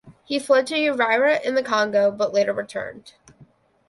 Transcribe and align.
He 0.25 0.39
fled 0.39 0.65
to 0.65 0.73
Uvira 0.73 1.39
in 1.43 1.53
the 1.53 1.61
Congo 1.61 2.09
but 2.09 2.33
later 2.33 2.53
returned. 2.53 3.13